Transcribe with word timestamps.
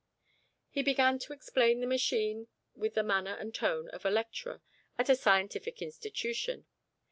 He 0.71 0.81
began 0.81 1.19
to 1.19 1.31
explain 1.31 1.79
the 1.79 1.85
machine 1.85 2.47
with 2.73 2.95
the 2.95 3.03
manner 3.03 3.35
and 3.35 3.53
tone 3.53 3.87
of 3.91 4.03
a 4.03 4.09
lecturer 4.09 4.63
at 4.97 5.09
a 5.09 5.15
scientific 5.15 5.79
institution. 5.79 6.65